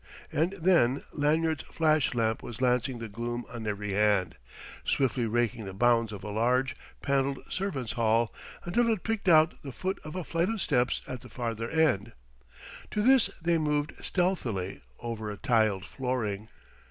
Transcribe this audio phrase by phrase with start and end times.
[0.31, 4.35] And then Lanyard's flash lamp was lancing the gloom on every hand,
[4.83, 8.33] swiftly raking the bounds of a large, panelled servants' hall,
[8.65, 12.13] until it picked out the foot of a flight of steps at the farther end.
[12.89, 16.49] To this they moved stealthily over a tiled flooring.